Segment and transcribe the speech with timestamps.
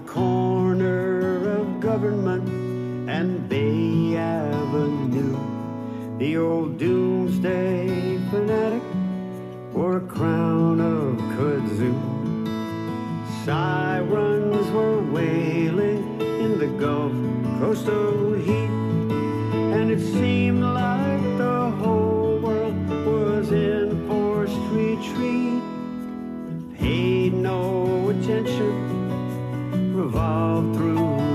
[0.00, 2.48] corner of government
[3.08, 5.38] and Bay Avenue.
[6.18, 8.82] The old doomsday fanatic
[9.72, 11.94] wore a crown of kudzu.
[13.44, 17.12] Sirens were wailing in the Gulf
[17.58, 17.99] coastal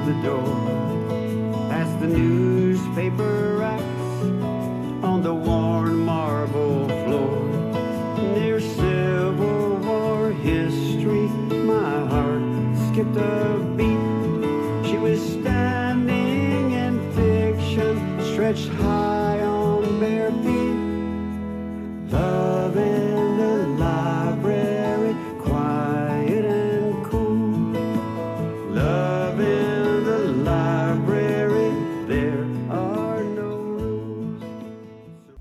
[0.05, 0.45] the door,
[1.67, 3.44] past the newspaper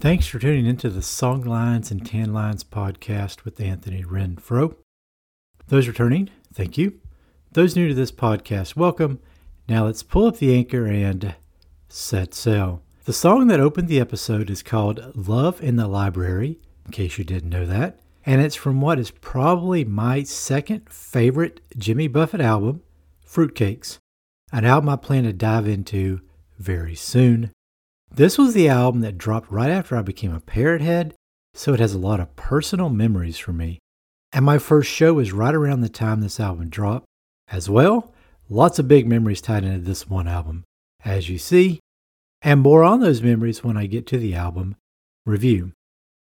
[0.05, 4.77] Thanks for tuning into the Songlines and Tan Lines podcast with Anthony Renfro.
[5.69, 7.01] Those returning, thank you.
[7.53, 9.19] Those new to this podcast, welcome.
[9.67, 11.35] Now let's pull up the anchor and
[11.89, 12.83] set sail.
[13.07, 17.25] The song that opened the episode is called Love in the Library, in case you
[17.25, 22.83] didn't know that, and it's from what is probably my second favorite Jimmy Buffett album,
[23.27, 23.97] Fruitcakes,
[24.53, 26.21] an album I plan to dive into
[26.59, 27.53] very soon.
[28.17, 31.17] This was the album that dropped right after I became a parrot head,
[31.53, 33.81] so it has a lot of personal memories for me.
[34.33, 37.07] And my first show was right around the time this album dropped.
[37.49, 38.15] As well,
[38.49, 40.63] lots of big memories tied into this one album,
[41.05, 41.81] as you see,
[42.41, 44.77] and more on those memories when I get to the album
[45.27, 45.73] review.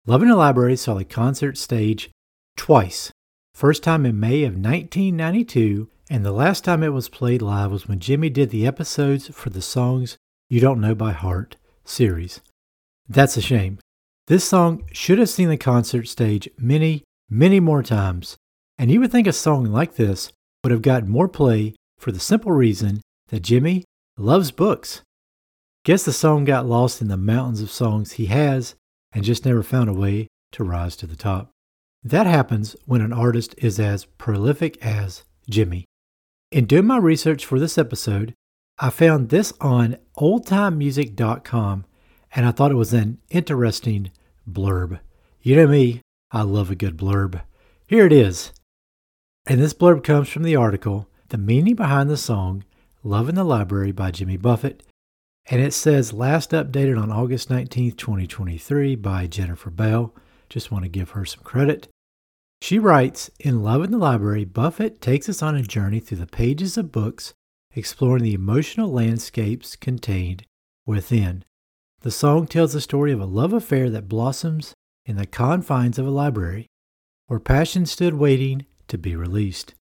[0.06, 2.08] Love in the Library saw the concert stage
[2.56, 3.12] twice.
[3.52, 7.86] First time in May of 1992, and the last time it was played live was
[7.86, 10.16] when Jimmy did the episodes for the Songs
[10.48, 12.40] You Don't Know by Heart series.
[13.08, 13.78] That's a shame.
[14.26, 18.36] This song should have seen the concert stage many, many more times,
[18.78, 22.20] and you would think a song like this would have gotten more play for the
[22.20, 23.84] simple reason that Jimmy
[24.16, 25.02] loves books.
[25.84, 28.74] Guess the song got lost in the mountains of songs he has
[29.12, 31.50] and just never found a way to rise to the top.
[32.02, 35.84] That happens when an artist is as prolific as Jimmy.
[36.50, 38.32] In doing my research for this episode,
[38.78, 41.84] I found this on oldtimemusic.com
[42.34, 44.10] and I thought it was an interesting
[44.50, 44.98] blurb.
[45.42, 46.00] You know me,
[46.32, 47.42] I love a good blurb.
[47.86, 48.52] Here it is.
[49.46, 52.64] And this blurb comes from the article, The Meaning Behind the Song,
[53.04, 54.82] Love in the Library by Jimmy Buffett.
[55.46, 60.14] And it says last updated on August 19th, 2023 by Jennifer Bell.
[60.48, 61.88] Just want to give her some credit.
[62.62, 66.26] She writes In Love in the Library, Buffett takes us on a journey through the
[66.26, 67.34] pages of books,
[67.74, 70.44] exploring the emotional landscapes contained
[70.86, 71.44] within.
[72.00, 74.74] The song tells the story of a love affair that blossoms
[75.06, 76.66] in the confines of a library,
[77.26, 79.74] where passion stood waiting to be released.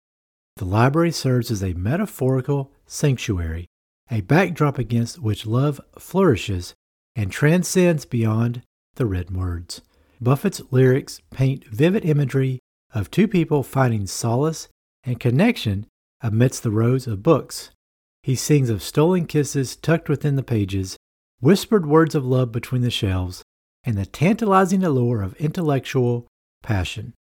[0.56, 3.66] The library serves as a metaphorical sanctuary,
[4.10, 6.74] a backdrop against which love flourishes
[7.16, 8.62] and transcends beyond
[8.96, 9.80] the written words.
[10.20, 12.58] Buffett's lyrics paint vivid imagery
[12.92, 14.68] of two people finding solace
[15.04, 15.86] and connection
[16.20, 17.70] amidst the rows of books.
[18.22, 20.96] He sings of stolen kisses tucked within the pages,
[21.40, 23.42] whispered words of love between the shelves,
[23.84, 26.28] and the tantalizing allure of intellectual
[26.62, 27.14] passion.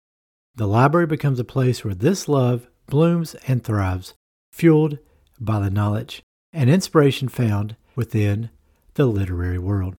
[0.54, 4.14] The library becomes a place where this love blooms and thrives,
[4.52, 4.98] fueled
[5.38, 6.22] by the knowledge
[6.52, 8.50] and inspiration found within
[8.94, 9.94] the literary world.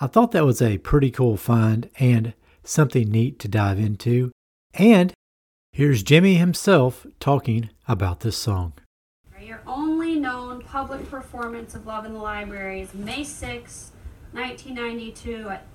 [0.00, 4.30] I thought that was a pretty cool find and something neat to dive into.
[4.74, 5.12] And
[5.72, 8.74] here's Jimmy himself talking about this song.
[10.78, 13.90] Your only known public performance of Love in the Library is May 6,
[14.30, 15.66] 1992, at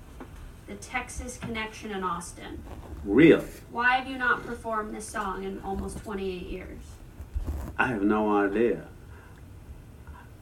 [0.66, 2.62] the Texas Connection in Austin.
[3.04, 3.44] Really?
[3.70, 6.78] Why have you not performed this song in almost 28 years?
[7.78, 8.86] I have no idea.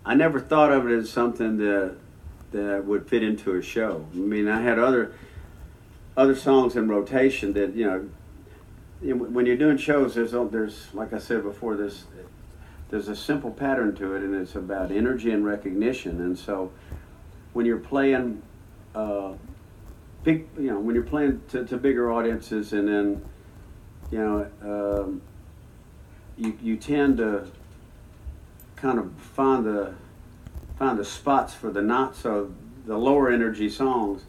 [0.07, 1.97] I never thought of it as something that
[2.53, 4.07] that would fit into a show.
[4.13, 5.13] I mean, I had other
[6.17, 8.09] other songs in rotation that you know.
[9.01, 12.05] When you're doing shows, there's there's like I said before, there's
[12.93, 16.21] there's a simple pattern to it, and it's about energy and recognition.
[16.21, 16.71] And so,
[17.55, 18.43] when you're playing,
[18.95, 19.33] uh,
[20.27, 23.25] you know, when you're playing to, to bigger audiences, and then,
[24.11, 25.23] you know, um,
[26.37, 27.51] you you tend to
[28.77, 29.95] kind of find the
[30.79, 32.53] find the spots for the not so
[32.85, 34.25] the lower energy songs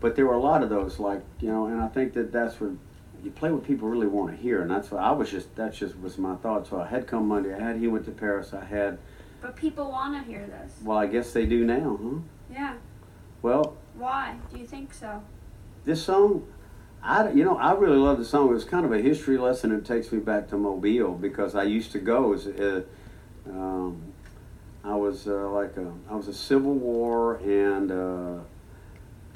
[0.00, 2.60] but there were a lot of those like you know and i think that that's
[2.60, 2.70] what
[3.22, 5.54] you play what people really want to hear, and that's what I was just.
[5.56, 6.66] That's just was my thought.
[6.66, 7.54] So I had come Monday.
[7.54, 8.52] I had he went to Paris.
[8.52, 8.98] I had.
[9.40, 10.72] But people want to hear this.
[10.82, 12.18] Well, I guess they do now, huh?
[12.52, 12.74] Yeah.
[13.42, 15.22] Well, Why do you think so?
[15.84, 16.46] this song,
[17.02, 18.48] I you know I really love the song.
[18.48, 19.72] It was kind of a history lesson.
[19.72, 22.46] It takes me back to Mobile because I used to go as.
[22.46, 22.82] Uh,
[23.46, 24.12] um,
[24.84, 28.40] I was uh, like a I was a Civil War and uh,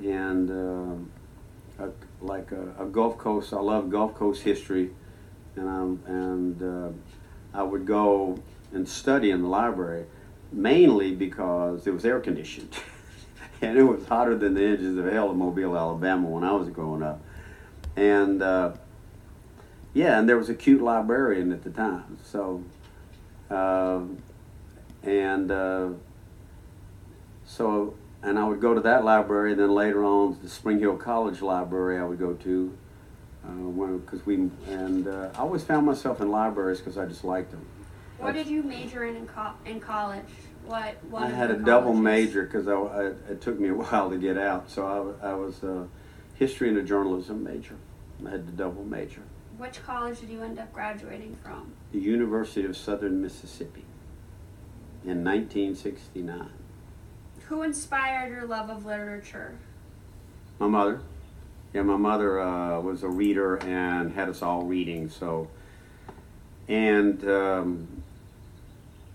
[0.03, 1.91] and uh, a,
[2.23, 3.53] like a, a Gulf Coast.
[3.53, 4.91] I love Gulf Coast history,
[5.57, 8.39] and I'm, and uh, I would go
[8.73, 10.07] and study in the library
[10.53, 12.77] mainly because it was air conditioned.
[13.63, 16.69] and it was hotter than the engines of hell in Mobile, Alabama when I was
[16.69, 17.21] growing up.
[17.97, 18.73] And uh,
[19.95, 22.19] yeah, and there was a cute librarian at the time.
[22.25, 22.65] So,
[23.51, 24.01] uh,
[25.03, 25.89] and uh,
[27.45, 30.97] so, and I would go to that library, and then later on the Spring Hill
[30.97, 32.79] College Library I would go to.
[34.05, 34.37] Because we
[34.69, 37.67] and uh, I always found myself in libraries because I just liked them.
[38.19, 40.25] What did you major in in, co- in college?
[40.65, 40.95] What?
[41.11, 44.11] what I had a your double major because I, I, it took me a while
[44.11, 44.71] to get out.
[44.71, 45.89] So I, I was a
[46.35, 47.77] history and a journalism major.
[48.25, 49.23] I had the double major.
[49.59, 51.73] Which college did you end up graduating from?
[51.91, 53.85] The University of Southern Mississippi
[55.05, 56.49] in 1969.
[57.49, 59.59] Who inspired your love of literature?
[60.59, 61.01] My mother.
[61.73, 65.09] Yeah, my mother uh, was a reader and had us all reading.
[65.09, 65.49] So,
[66.69, 68.03] and um,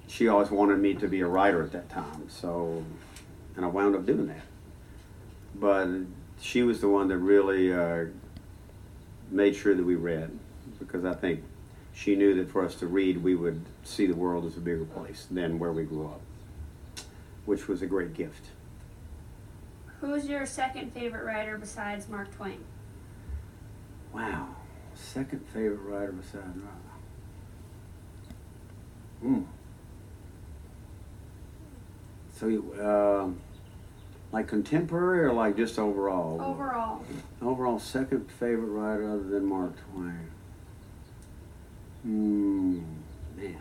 [0.07, 2.29] she always wanted me to be a writer at that time.
[2.29, 2.83] So,
[3.55, 4.45] and I wound up doing that.
[5.55, 5.87] But
[6.41, 8.05] she was the one that really uh,
[9.29, 10.31] made sure that we read
[10.79, 11.43] because I think
[11.93, 14.85] she knew that for us to read, we would see the world as a bigger
[14.85, 16.21] place than where we grew up,
[17.47, 18.47] which was a great gift.
[20.01, 22.59] Who's your second favorite writer besides Mark Twain?
[24.13, 24.49] Wow.
[24.93, 26.73] Second favorite writer besides Robert.
[29.21, 29.41] Hmm.
[32.35, 33.39] So, you, um,
[34.33, 36.41] like contemporary or like just overall?
[36.41, 37.01] Overall.
[37.41, 40.29] Overall, second favorite writer other than Mark Twain.
[42.03, 42.79] Hmm.
[43.37, 43.57] Man.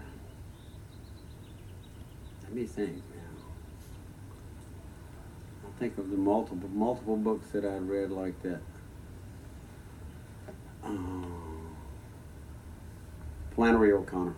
[2.42, 3.02] Let me think
[5.78, 8.60] think of the multiple multiple books that I'd read like that.
[10.82, 11.76] Um,
[13.54, 14.34] Flannery O'Connor.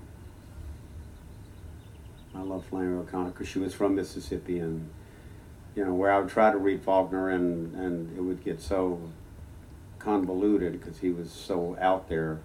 [2.34, 4.88] I love Flannery O'Connor because she was from Mississippi, and
[5.74, 9.00] you know where I would try to read Faulkner, and and it would get so
[9.98, 12.40] convoluted because he was so out there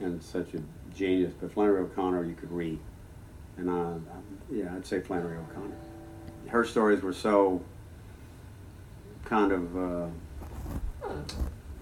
[0.00, 0.62] and such a
[0.94, 1.32] genius.
[1.38, 2.78] But Flannery O'Connor, you could read,
[3.56, 4.20] and I, I
[4.50, 5.76] yeah, I'd say Flannery O'Connor.
[6.48, 7.62] Her stories were so
[9.24, 10.06] kind of uh,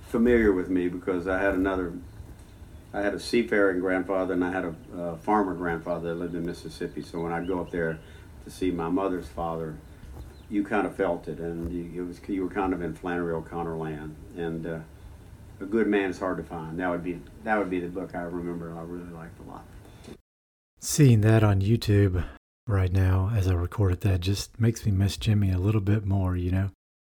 [0.08, 1.92] familiar with me because I had another.
[2.94, 7.00] I had a seafaring grandfather and I had a farmer grandfather that lived in Mississippi.
[7.00, 7.98] So when I'd go up there
[8.44, 9.76] to see my mother's father,
[10.50, 13.32] you kind of felt it, and you, it was you were kind of in Flannery
[13.32, 14.14] O'Connor land.
[14.36, 14.78] And uh,
[15.60, 16.78] a good man is hard to find.
[16.78, 18.74] That would be that would be the book I remember.
[18.76, 19.64] I really liked a lot.
[20.80, 22.24] Seeing that on YouTube
[22.66, 26.36] right now as I recorded that just makes me miss Jimmy a little bit more,
[26.36, 26.70] you know?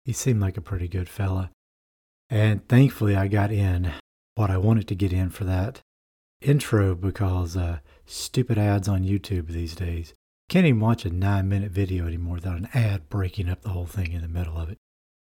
[0.07, 1.51] He seemed like a pretty good fella.
[2.31, 3.93] And thankfully, I got in
[4.37, 5.81] what I wanted to get in for that
[6.41, 10.15] intro because uh, stupid ads on YouTube these days.
[10.49, 13.87] Can't even watch a nine minute video anymore without an ad breaking up the whole
[13.87, 14.79] thing in the middle of it.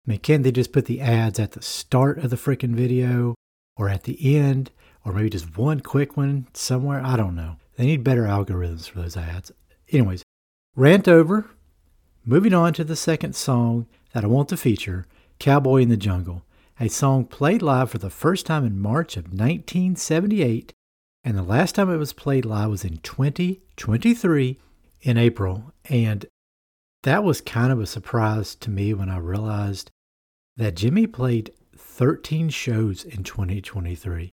[0.07, 3.35] I mean, can't they just put the ads at the start of the freaking video
[3.79, 4.73] or at the end
[5.07, 7.01] or maybe just one quick one somewhere?
[7.03, 7.57] I don't know.
[7.77, 9.53] They need better algorithms for those ads.
[9.91, 10.23] Anyways,
[10.75, 11.47] rant over.
[12.27, 15.05] Moving on to the second song that I want to feature
[15.39, 16.43] Cowboy in the Jungle,
[16.81, 20.73] a song played live for the first time in March of 1978,
[21.23, 24.59] and the last time it was played live was in 2023
[25.03, 25.71] in April.
[25.91, 26.25] And
[27.03, 29.91] that was kind of a surprise to me when I realized
[30.57, 34.31] that Jimmy played 13 shows in 2023.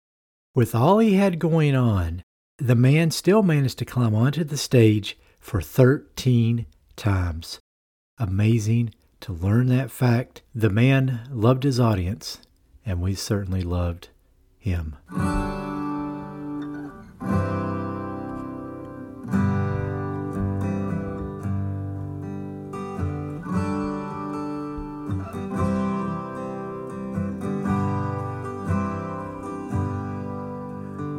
[0.53, 2.23] With all he had going on,
[2.57, 6.65] the man still managed to climb onto the stage for 13
[6.97, 7.59] times.
[8.17, 10.41] Amazing to learn that fact.
[10.53, 12.39] The man loved his audience,
[12.85, 14.09] and we certainly loved
[14.57, 14.97] him.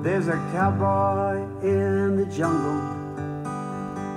[0.02, 2.80] There's a cowboy in the jungle,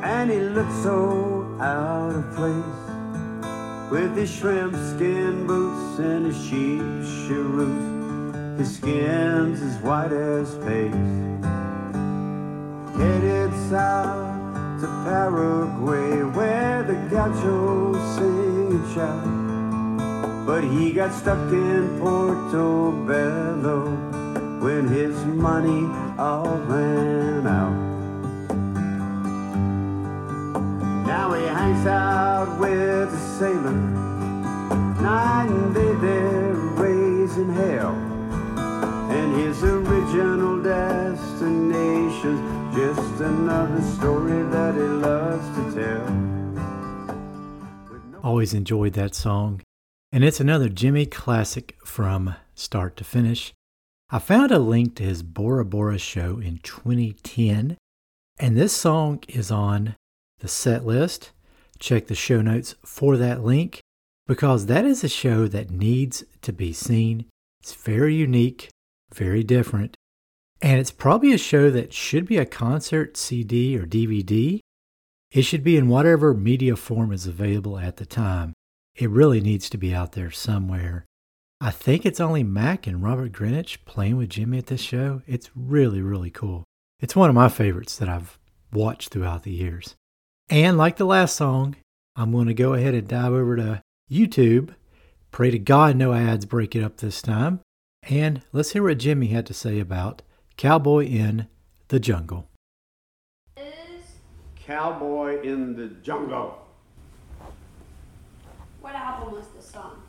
[0.03, 2.82] and he looks so out of place
[3.93, 6.81] with his shrimp skin boots and his sheep
[7.27, 8.57] cheroot.
[8.57, 10.95] His skin's as white as paste.
[12.97, 20.47] Headed south to Paraguay where the gauchos sing and shout.
[20.47, 23.79] But he got stuck in Portobello
[24.59, 25.85] when his money
[26.17, 27.93] all ran out.
[31.05, 33.82] Now he hangs out with the sailor,
[35.03, 35.93] night and day
[37.55, 37.93] hell.
[39.11, 46.07] And his original destination's just another story that he loves to tell.
[48.23, 49.61] Always enjoyed that song.
[50.13, 53.51] And it's another Jimmy classic from start to finish.
[54.09, 57.75] I found a link to his Bora Bora show in 2010,
[58.39, 59.97] and this song is on
[60.39, 61.31] the set list.
[61.79, 63.81] Check the show notes for that link
[64.27, 67.25] because that is a show that needs to be seen.
[67.61, 68.69] It's very unique,
[69.13, 69.95] very different,
[70.61, 74.59] and it's probably a show that should be a concert CD or DVD.
[75.31, 78.53] It should be in whatever media form is available at the time.
[78.95, 81.05] It really needs to be out there somewhere.
[81.59, 85.21] I think it's only Mac and Robert Greenidge playing with Jimmy at this show.
[85.25, 86.63] It's really, really cool.
[86.99, 88.37] It's one of my favorites that I've
[88.71, 89.95] watched throughout the years.
[90.49, 91.75] And like the last song,
[92.15, 94.75] I'm going to go ahead and dive over to YouTube.
[95.31, 97.61] Pray to God no ads break it up this time.
[98.03, 100.21] And let's hear what Jimmy had to say about
[100.57, 101.47] Cowboy in
[101.87, 102.49] the Jungle.
[103.57, 104.03] Is
[104.55, 106.59] Cowboy in the Jungle.
[108.81, 110.01] what album was this song?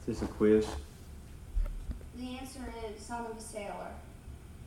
[0.00, 0.66] Is this a quiz?
[2.16, 3.90] The answer is Son of a Sailor,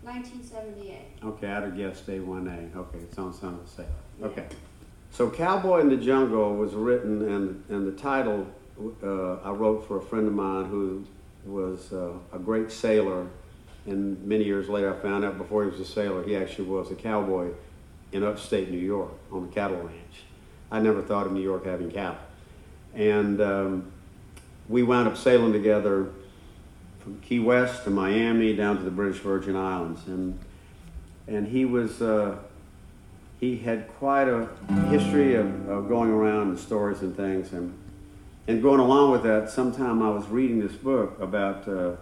[0.02, 1.00] 1978.
[1.24, 2.76] Okay, I'd have guessed A1A.
[2.76, 3.90] Okay, it's on Son of a Sailor.
[4.24, 4.48] Okay.
[5.12, 8.48] So Cowboy in the Jungle was written, and, and the title
[9.04, 11.06] uh, I wrote for a friend of mine who
[11.46, 13.28] was uh, a great sailor.
[13.86, 16.92] And many years later, I found out before he was a sailor, he actually was
[16.92, 17.52] a cowboy
[18.12, 20.24] in upstate New York on a cattle ranch.
[20.72, 22.20] I never thought of New York having cattle.
[22.94, 23.92] And um,
[24.68, 26.10] we wound up sailing together
[27.00, 30.06] from Key West to Miami down to the British Virgin Islands.
[30.08, 30.38] And,
[31.28, 32.38] and he was, uh,
[33.40, 34.48] he had quite a
[34.90, 37.54] history of, of going around and stories and things.
[37.54, 37.78] And,
[38.48, 41.96] and going along with that, sometime I was reading this book about, uh,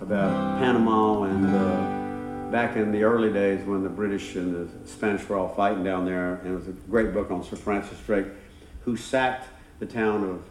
[0.00, 5.28] about Panama and uh, back in the early days when the British and the Spanish
[5.28, 6.34] were all fighting down there.
[6.36, 8.26] And it was a great book on Sir Francis Drake,
[8.84, 9.48] who sacked
[9.80, 10.42] the town of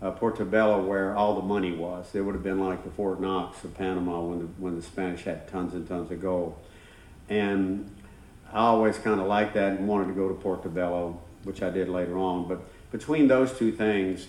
[0.00, 2.14] uh, Portobello where all the money was.
[2.14, 5.22] It would have been like the Fort Knox of Panama when the, when the Spanish
[5.22, 6.56] had tons and tons of gold.
[7.28, 7.90] And
[8.52, 11.88] I always kind of liked that and wanted to go to Portobello, which I did
[11.88, 12.48] later on.
[12.48, 14.28] But between those two things,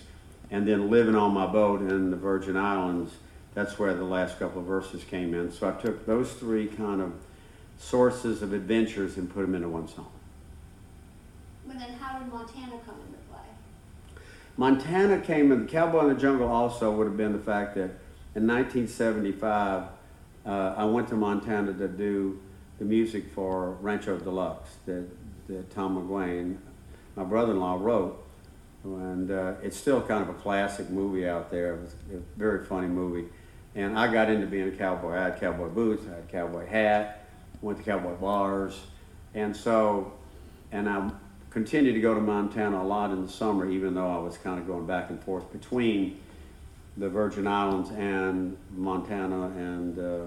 [0.50, 3.12] and then living on my boat in the Virgin Islands,
[3.54, 5.52] that's where the last couple of verses came in.
[5.52, 7.12] So I took those three kind of
[7.78, 10.10] sources of adventures and put them into one song.
[11.66, 14.20] But then how did Montana come into play?
[14.56, 17.90] Montana came in, Cowboy in the Jungle also would have been the fact that
[18.34, 19.84] in 1975,
[20.44, 22.40] uh, I went to Montana to do
[22.80, 25.06] the music for Rancho Deluxe that,
[25.48, 26.56] that Tom McGuane,
[27.14, 28.26] my brother in law, wrote.
[28.82, 31.74] And uh, it's still kind of a classic movie out there.
[31.74, 33.28] It was a very funny movie.
[33.74, 35.12] And I got into being a cowboy.
[35.12, 37.28] I had cowboy boots, I had cowboy hat,
[37.60, 38.80] went to cowboy bars.
[39.34, 40.14] And so,
[40.72, 41.10] and I
[41.50, 44.58] continued to go to Montana a lot in the summer, even though I was kind
[44.58, 46.18] of going back and forth between
[46.96, 50.24] the Virgin Islands and Montana and, uh,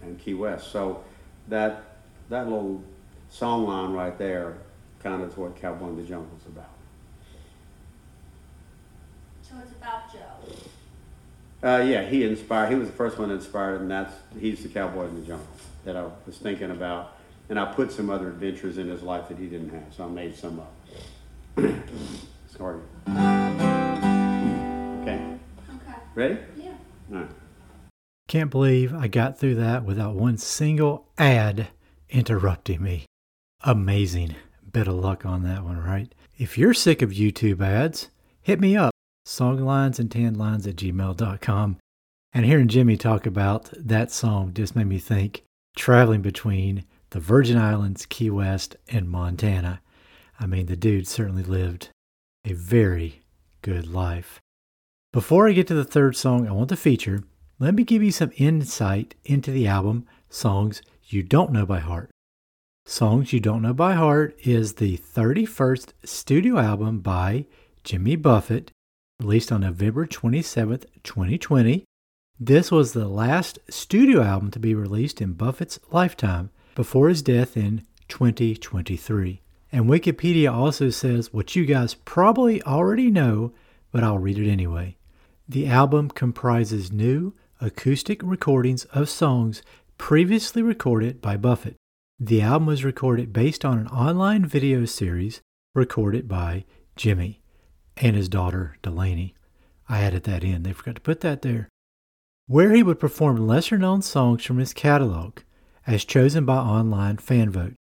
[0.00, 0.70] and Key West.
[0.70, 1.02] So
[1.48, 1.84] that,
[2.28, 2.82] that little
[3.30, 4.56] song line right there
[5.02, 6.68] kind of is what Cowboy in the Jungle is about.
[9.42, 10.18] So it's about Joe.
[11.62, 12.70] Uh, yeah, he inspired.
[12.70, 15.46] He was the first one that inspired, and that's he's the cowboy in the jungle
[15.84, 17.16] that I was thinking about.
[17.48, 20.08] And I put some other adventures in his life that he didn't have, so I
[20.08, 20.72] made some up.
[22.56, 22.80] Sorry.
[25.02, 25.20] Okay,
[25.68, 25.98] Okay.
[26.14, 26.38] ready?
[26.56, 26.72] Yeah.
[27.12, 27.28] All right.
[28.28, 31.68] Can't believe I got through that without one single ad
[32.08, 33.06] interrupting me.
[33.62, 34.36] Amazing.
[34.70, 36.14] Bit of luck on that one, right?
[36.38, 38.08] If you're sick of YouTube ads,
[38.40, 38.92] hit me up
[39.26, 41.76] songlines and at gmail.com.
[42.34, 45.44] And hearing Jimmy talk about that song just made me think
[45.76, 49.80] traveling between the Virgin Islands, Key West, and Montana.
[50.40, 51.90] I mean, the dude certainly lived
[52.44, 53.20] a very
[53.60, 54.40] good life.
[55.12, 57.22] Before I get to the third song I want to feature,
[57.62, 62.10] let me give you some insight into the album Songs You Don't Know by Heart.
[62.84, 67.46] Songs You Don't Know by Heart is the 31st studio album by
[67.84, 68.72] Jimmy Buffett
[69.20, 71.84] released on November 27th, 2020.
[72.40, 77.56] This was the last studio album to be released in Buffett's lifetime before his death
[77.56, 79.40] in 2023.
[79.70, 83.52] And Wikipedia also says what you guys probably already know,
[83.92, 84.96] but I'll read it anyway.
[85.48, 89.62] The album comprises new acoustic recordings of songs
[89.96, 91.76] previously recorded by Buffett.
[92.18, 95.40] The album was recorded based on an online video series
[95.72, 96.64] recorded by
[96.96, 97.40] Jimmy
[97.96, 99.34] and his daughter Delaney.
[99.88, 101.68] I added that in, they forgot to put that there.
[102.46, 105.38] Where he would perform lesser known songs from his catalog,
[105.86, 107.74] as chosen by online fan vote.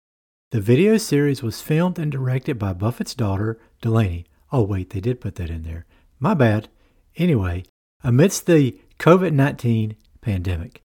[0.51, 4.25] The video series was filmed and directed by Buffett's daughter, Delaney.
[4.51, 5.85] Oh, wait, they did put that in there.
[6.19, 6.67] My bad.
[7.15, 7.63] Anyway,
[8.03, 10.81] amidst the COVID 19 pandemic,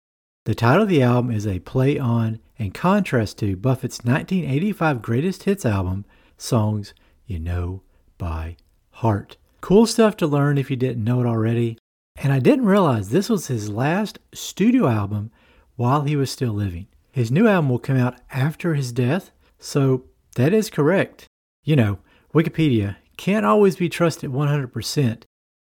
[0.46, 5.42] the title of the album is a play on and contrast to Buffett's 1985 greatest
[5.42, 6.06] hits album,
[6.38, 6.94] Songs
[7.26, 7.82] You Know
[8.16, 8.56] by
[8.92, 9.36] Heart.
[9.60, 11.76] Cool stuff to learn if you didn't know it already.
[12.16, 15.30] And I didn't realize this was his last studio album
[15.76, 16.86] while he was still living.
[17.12, 20.04] His new album will come out after his death, so
[20.36, 21.26] that is correct.
[21.62, 21.98] You know,
[22.32, 25.24] Wikipedia can't always be trusted 100%,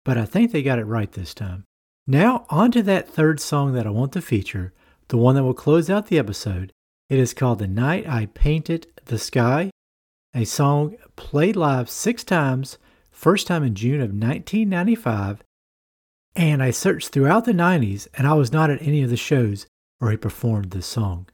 [0.03, 1.63] but I think they got it right this time.
[2.07, 4.73] Now, on to that third song that I want to feature,
[5.07, 6.71] the one that will close out the episode.
[7.09, 9.71] It is called The Night I Painted the Sky,
[10.33, 12.77] a song played live six times,
[13.09, 15.41] first time in June of 1995.
[16.35, 19.65] And I searched throughout the 90s and I was not at any of the shows
[19.99, 21.27] where he performed this song.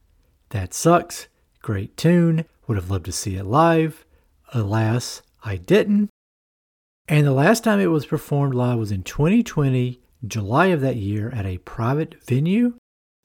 [0.50, 1.28] That sucks.
[1.60, 2.44] Great tune.
[2.66, 4.06] Would have loved to see it live.
[4.54, 6.08] Alas, I didn't.
[7.08, 11.30] And the last time it was performed live was in 2020, July of that year,
[11.30, 12.74] at a private venue,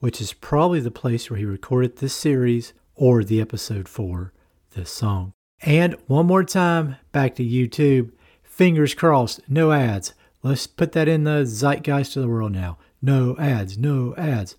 [0.00, 4.32] which is probably the place where he recorded this series or the episode for
[4.74, 5.32] this song.
[5.62, 8.12] And one more time, back to YouTube.
[8.42, 10.14] Fingers crossed, no ads.
[10.42, 12.78] Let's put that in the zeitgeist of the world now.
[13.02, 14.56] No ads, no ads.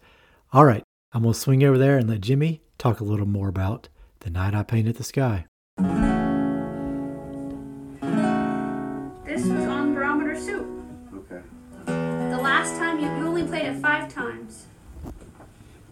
[0.52, 3.50] All right, I'm going to swing over there and let Jimmy talk a little more
[3.50, 3.90] about
[4.22, 5.46] The Night I Painted the Sky.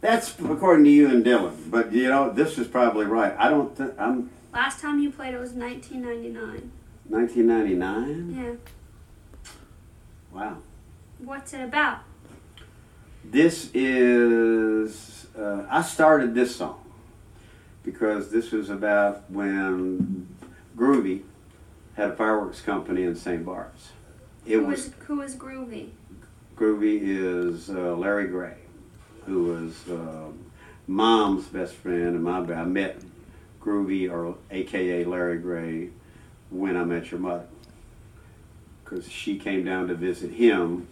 [0.07, 3.35] That's according to you and Dylan, but you know this is probably right.
[3.37, 6.71] I don't think I'm Last time you played it was 1999.
[7.09, 8.33] 1999.
[8.33, 9.53] Yeah.
[10.31, 10.59] Wow.
[11.19, 11.99] What's it about?
[13.25, 16.81] This is uh, I started this song
[17.83, 20.29] because this was about when
[20.77, 21.23] Groovy
[21.97, 23.45] had a fireworks company in St.
[23.45, 23.89] Bart's.
[24.45, 25.89] It who was is who is Groovy?
[26.55, 28.55] Groovy is uh, Larry Gray,
[29.27, 30.31] who was uh,
[30.87, 32.97] mom's best friend and my I met
[33.61, 35.89] Groovy or AKA Larry Gray
[36.49, 37.45] when I met your mother
[38.83, 40.87] because she came down to visit him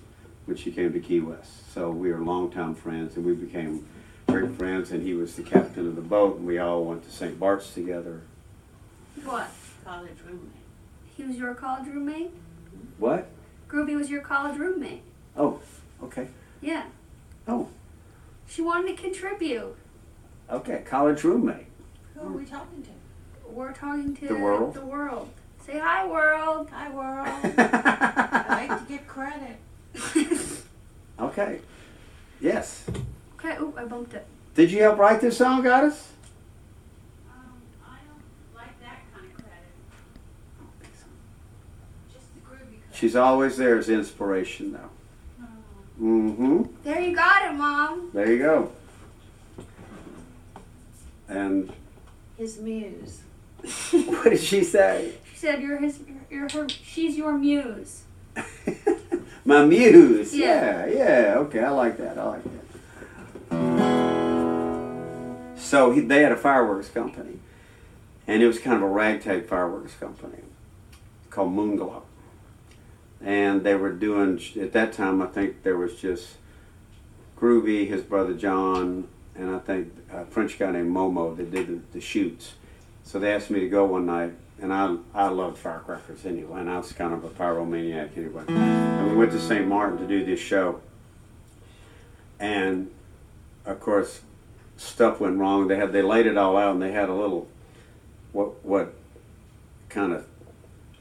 [0.46, 1.74] when she came to Key West.
[1.74, 3.88] So we were longtime friends and we became
[4.28, 4.92] great friends.
[4.92, 7.40] And he was the captain of the boat, and we all went to St.
[7.40, 8.22] Bart's together.
[9.24, 9.50] What?
[9.86, 10.50] college roommate.
[11.16, 12.32] He was your college roommate?
[12.98, 13.28] What?
[13.70, 15.04] Groovy was your college roommate.
[15.38, 15.60] Oh,
[16.04, 16.28] okay.
[16.62, 16.86] Yeah.
[17.48, 17.70] Oh,
[18.48, 19.76] She wanted to contribute.
[20.50, 20.84] okay.
[20.86, 21.68] College roommate.
[22.14, 22.90] Who are we talking to?
[23.50, 24.74] We're talking to The world?
[24.74, 25.30] The world.
[25.66, 26.70] Say hi, world.
[26.72, 27.28] Hi, world.
[27.58, 29.58] I like to get credit.
[31.20, 31.60] okay.
[32.40, 32.84] Yes.
[33.40, 33.58] okay.
[33.62, 34.26] Oop, I bumped it.
[34.54, 36.12] Did you help write this song, Goddess?
[37.30, 37.54] Um,
[37.86, 38.22] I don't
[38.56, 39.74] like that kind of credit.
[42.14, 42.96] Just the groovy credit.
[42.96, 44.90] She's always there as inspiration, though.
[46.02, 46.64] Mm-hmm.
[46.84, 48.10] There you got it, mom.
[48.14, 48.72] There you go.
[51.28, 51.72] And
[52.38, 53.22] His muse.
[53.92, 55.14] what did she say?
[55.32, 56.00] She said you're his.
[56.30, 56.68] You're her.
[56.70, 58.04] She's your muse.
[59.46, 60.36] My muse.
[60.36, 60.86] Yeah.
[60.86, 60.94] Yeah.
[60.98, 62.18] yeah, Okay, I like that.
[62.18, 62.52] I like that.
[65.58, 67.40] So he, they had a fireworks company,
[68.28, 70.44] and it was kind of a ragtag fireworks company
[71.30, 72.04] called Moonglow.
[73.22, 75.22] And they were doing at that time.
[75.22, 76.36] I think there was just
[77.38, 81.82] Groovy, his brother John, and I think a French guy named Momo that did the,
[81.94, 82.54] the shoots.
[83.04, 86.70] So they asked me to go one night, and I I loved firecrackers anyway, and
[86.70, 88.44] I was kind of a pyromaniac anyway.
[88.48, 89.68] And we went to St.
[89.68, 90.82] Martin to do this show,
[92.40, 92.90] and
[93.66, 94.22] of course,
[94.78, 95.68] stuff went wrong.
[95.68, 97.48] They had they laid it all out, and they had a little
[98.32, 98.94] what what
[99.90, 100.26] kind of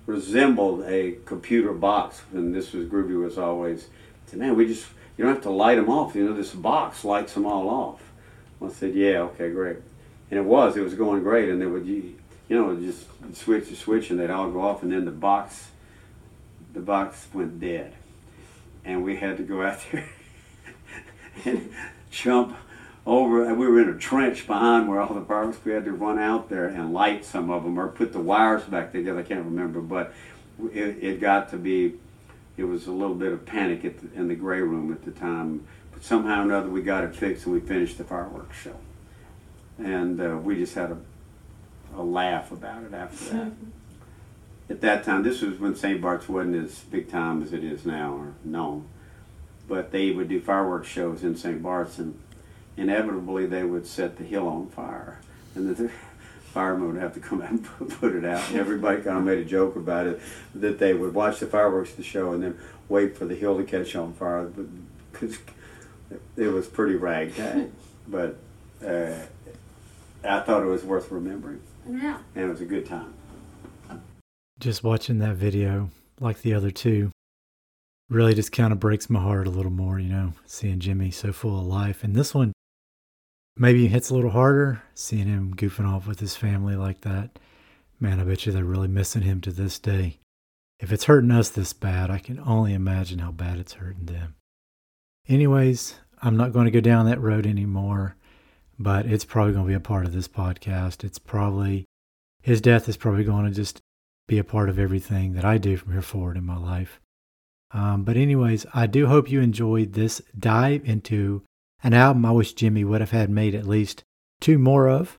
[0.07, 2.23] resembled a computer box.
[2.33, 3.89] And this was Groovy was always,
[4.27, 4.87] said, man, we just
[5.17, 6.15] you don't have to light them off.
[6.15, 8.01] You know, this box lights them all off.
[8.63, 9.77] I said, yeah, okay, great.
[10.31, 11.49] And it was, it was going great.
[11.51, 12.17] And they would, you,
[12.49, 14.83] you know, just switch the switch and they'd all go off.
[14.83, 15.69] And then the box
[16.75, 17.95] the box went dead,
[18.85, 20.11] and we had to go out there
[21.45, 21.73] and
[22.11, 22.57] jump
[23.07, 23.53] over.
[23.55, 25.59] We were in a trench behind where all the fireworks.
[25.65, 28.65] We had to run out there and light some of them, or put the wires
[28.65, 29.21] back together.
[29.21, 30.13] I can't remember, but
[30.73, 31.95] it, it got to be.
[32.57, 35.11] It was a little bit of panic at the, in the gray room at the
[35.11, 35.67] time.
[35.93, 38.77] But somehow or another, we got it fixed, and we finished the fireworks show.
[39.79, 40.99] And uh, we just had a,
[41.97, 43.53] a laugh about it after that
[44.69, 46.01] at that time, this was when St.
[46.01, 48.87] Bart's wasn't as big time as it is now or known.
[49.69, 51.63] But they would do fireworks shows in St.
[51.63, 52.19] Bart's, and
[52.77, 55.21] inevitably they would set the hill on fire.
[55.55, 55.91] And the
[56.53, 58.49] firemen would have to come out and put- put it out.
[58.51, 60.21] And everybody kind of made a joke about it
[60.55, 62.59] that they would watch the fireworks of the show and then
[62.89, 64.51] wait for the hill to catch on fire.
[65.13, 65.39] Because
[66.37, 67.71] it was pretty ragtag.
[68.07, 68.37] But
[68.87, 69.15] uh,
[70.23, 72.19] I thought it was worth remembering, Yeah.
[72.35, 73.15] and it was a good time.
[74.59, 75.89] Just watching that video,
[76.21, 77.11] like the other two,
[78.11, 81.33] really just kind of breaks my heart a little more, you know, seeing Jimmy so
[81.33, 82.05] full of life.
[82.05, 82.53] And this one
[83.57, 87.39] maybe he hits a little harder, seeing him goofing off with his family like that.
[88.01, 90.19] Man, I bet you they're really missing him to this day.
[90.81, 94.35] If it's hurting us this bad, I can only imagine how bad it's hurting them.
[95.29, 98.17] Anyways, I'm not going to go down that road anymore,
[98.79, 101.05] but it's probably going to be a part of this podcast.
[101.05, 101.87] It's probably,
[102.43, 103.81] his death is probably going to just
[104.27, 107.01] be a part of everything that I do from here forward in my life.
[107.73, 111.43] Um, but, anyways, I do hope you enjoyed this dive into
[111.85, 114.03] an album I wish Jimmy would have had made at least
[114.41, 115.19] two more of,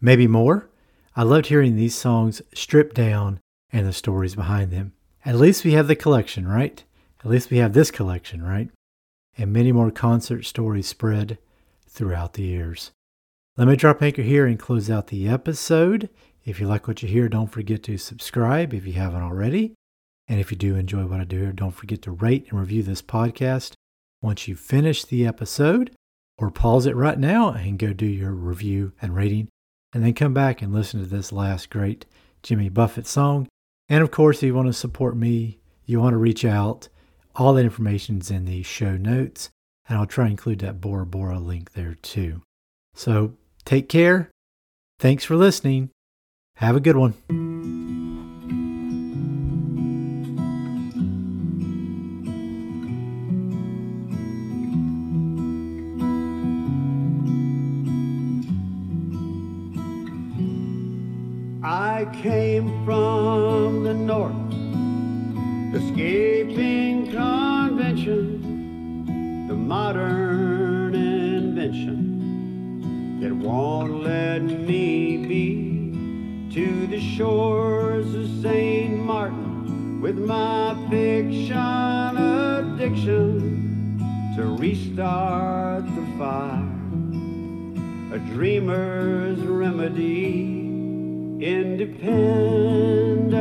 [0.00, 0.70] maybe more.
[1.16, 3.40] I loved hearing these songs stripped down
[3.72, 4.92] and the stories behind them.
[5.26, 6.82] At least we have the collection, right?
[7.24, 8.70] At least we have this collection, right?
[9.36, 11.38] And many more concert stories spread
[11.88, 12.92] throughout the years.
[13.56, 16.08] Let me drop anchor here and close out the episode.
[16.44, 19.74] If you like what you hear, don't forget to subscribe if you haven't already.
[20.28, 22.84] And if you do enjoy what I do here, don't forget to rate and review
[22.84, 23.72] this podcast
[24.22, 25.94] once you finish the episode,
[26.38, 29.48] or pause it right now and go do your review and rating,
[29.92, 32.06] and then come back and listen to this last great
[32.42, 33.46] Jimmy Buffett song.
[33.88, 36.88] And of course, if you want to support me, you want to reach out,
[37.34, 39.50] all that information's in the show notes,
[39.88, 42.42] and I'll try and include that Bora Bora link there too.
[42.94, 44.30] So take care.
[44.98, 45.90] Thanks for listening.
[46.56, 47.79] Have a good one.
[62.00, 64.32] I came from the north,
[65.74, 68.16] escaping convention,
[69.46, 72.00] the modern invention
[73.20, 78.96] that won't let me be to the shores of St.
[78.96, 83.98] Martin with my fiction addiction
[84.36, 86.64] to restart the fire,
[88.14, 90.59] a dreamer's remedy.
[91.42, 93.32] Independence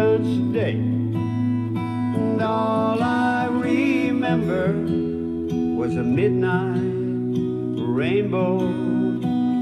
[0.53, 0.75] Day.
[0.75, 4.71] And all I remember
[5.75, 8.59] was a midnight rainbow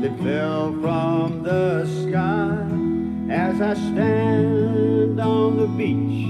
[0.01, 2.63] that fell from the sky
[3.33, 6.27] as I stand on the beach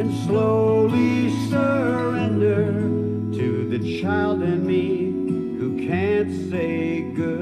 [0.00, 2.72] and slowly surrender
[3.36, 5.12] to the child in me
[5.58, 7.35] who can't say goodbye.